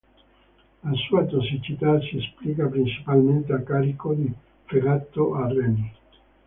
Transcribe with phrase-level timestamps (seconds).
[0.81, 4.33] La sua tossicità si esplica principalmente a carico di
[4.65, 5.93] fegato e reni.